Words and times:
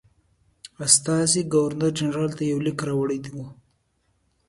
استازي 0.85 1.41
ګورنرجنرال 1.53 2.31
ته 2.37 2.43
یو 2.51 2.59
لیک 2.65 2.79
راوړی 2.87 3.19
وو. 3.33 3.45